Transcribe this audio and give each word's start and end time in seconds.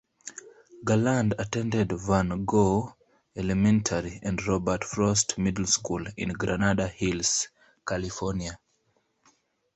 Garland 0.83 1.35
attended 1.37 1.91
Van 1.91 2.43
Gogh 2.45 2.91
Elementary 3.35 4.19
and 4.23 4.43
Robert 4.47 4.83
Frost 4.83 5.37
Middle 5.37 5.67
School 5.67 6.07
in 6.17 6.29
Granada 6.29 6.87
Hills, 6.87 7.49
California. 7.87 8.57